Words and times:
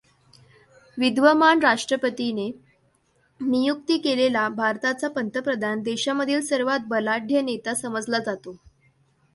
विद्यमान 0.97 1.59
राष्ट्रपतीने 1.59 2.49
नियुक्ती 3.39 3.97
केलेला 3.97 4.47
भारताचा 4.49 5.09
पंतप्रधान 5.09 5.81
देशामधील 5.81 6.41
सर्वात 6.41 6.87
बलाढ्य 6.87 7.41
नेता 7.41 7.73
समजला 7.73 8.19
जातो. 8.19 8.55